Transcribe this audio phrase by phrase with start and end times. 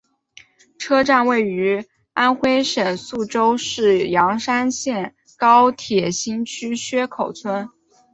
[0.79, 7.69] 车站位于安徽省宿州市砀山县高铁新区薛口村。